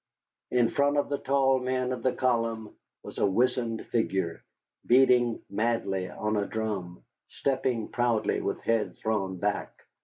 [0.49, 4.41] In front of the tall men of the column was a wizened figure,
[4.83, 9.79] beating madly on a drum, stepping proudly with head thrown back.